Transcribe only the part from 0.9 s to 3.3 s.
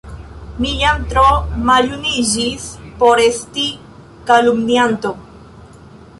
tro maljuniĝis por